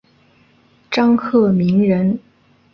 [0.89, 2.19] 张鹤鸣人。